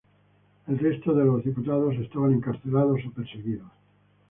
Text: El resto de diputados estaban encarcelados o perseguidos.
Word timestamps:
El 0.67 0.79
resto 0.79 1.13
de 1.13 1.41
diputados 1.43 1.93
estaban 1.95 2.33
encarcelados 2.33 3.01
o 3.07 3.11
perseguidos. 3.13 3.69